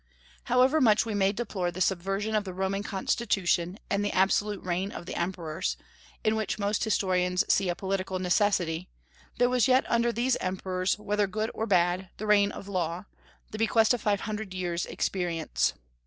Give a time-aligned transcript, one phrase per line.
[0.45, 4.91] However much we may deplore the subversion of the Roman constitution and the absolute reign
[4.91, 5.77] of the emperors,
[6.23, 8.89] in which most historians see a political necessity,
[9.37, 13.05] there was yet under these emperors, whether good or bad, the reign of law,
[13.51, 15.73] the bequest of five hundred years' experience.